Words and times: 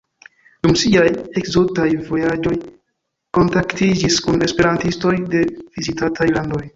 Dum 0.67 0.71
siaj 0.83 1.03
ekzotaj 1.41 1.85
vojaĝoj 2.07 2.55
kontaktiĝis 3.39 4.17
kun 4.29 4.47
esperantistoj 4.47 5.13
de 5.35 5.43
vizitataj 5.77 6.31
landoj. 6.39 6.63